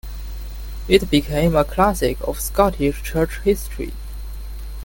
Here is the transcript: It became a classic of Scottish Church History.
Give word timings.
It 0.87 1.11
became 1.11 1.55
a 1.55 1.63
classic 1.63 2.19
of 2.21 2.39
Scottish 2.41 3.03
Church 3.03 3.37
History. 3.41 3.93